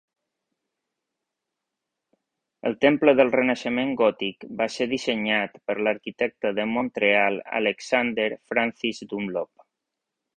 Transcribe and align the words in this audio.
El 2.69 2.77
Temple 2.85 3.13
del 3.19 3.29
Renaixement 3.35 3.91
Gòtic 3.99 4.47
va 4.61 4.67
ser 4.77 4.87
dissenyat 4.93 5.61
per 5.69 5.75
l'arquitecte 5.89 6.53
de 6.61 6.67
Montreal 6.71 7.37
Alexander 7.61 8.29
Francis 8.53 9.03
Dunlop. 9.13 9.67